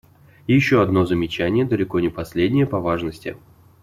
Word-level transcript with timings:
И 0.47 0.55
еще 0.55 0.81
одно 0.81 1.05
замечание, 1.05 1.63
далеко 1.63 1.99
не 1.99 2.09
последнее 2.09 2.65
по 2.65 2.79
важности. 2.79 3.37